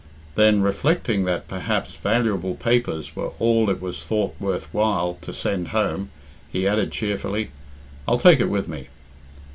Then, 0.33 0.63
reflecting 0.63 1.25
that 1.25 1.47
perhaps 1.47 1.93
valuable 1.95 2.55
papers 2.55 3.15
were 3.15 3.33
all 3.37 3.69
it 3.69 3.79
was 3.79 4.03
thought 4.03 4.33
worth 4.39 4.67
while 4.73 5.19
to 5.21 5.31
send 5.31 5.67
home, 5.67 6.09
he 6.51 6.67
added 6.67 6.91
cheerfully, 6.91 7.51
"I'll 8.07 8.17
take 8.17 8.39
it 8.39 8.49
with 8.49 8.67
me." 8.67 8.87